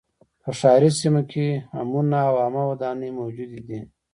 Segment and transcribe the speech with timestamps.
[0.41, 3.79] په ښاري سیمو کې حمونه او عامه ودانۍ موجودې وې